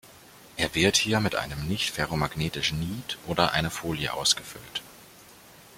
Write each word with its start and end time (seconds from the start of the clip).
Er 0.57 0.73
wird 0.73 0.97
hier 0.97 1.19
mit 1.19 1.35
einem 1.35 1.67
nicht 1.67 1.91
ferromagnetischen 1.93 2.79
Niet 2.79 3.19
oder 3.27 3.51
einer 3.53 3.69
Folie 3.69 4.11
ausgefüllt. 4.11 4.81